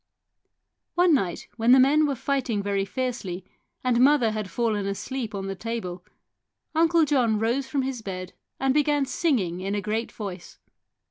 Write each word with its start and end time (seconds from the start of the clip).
One 0.95 1.13
night, 1.13 1.47
when 1.57 1.73
the 1.73 1.79
men 1.79 2.07
were 2.07 2.15
fighting 2.15 2.63
very 2.63 2.85
fiercely 2.85 3.45
and 3.83 3.99
mother 4.01 4.31
had 4.31 4.49
fallen 4.49 4.87
asleep 4.87 5.35
on 5.35 5.45
the 5.45 5.53
table, 5.53 6.03
Uncle 6.73 7.05
John 7.05 7.37
rose 7.37 7.67
from 7.67 7.83
his 7.83 8.01
bed 8.01 8.33
and 8.59 8.73
began 8.73 9.05
singing 9.05 9.59
in 9.61 9.75
a 9.75 9.79
great 9.79 10.11
voice. 10.11 10.57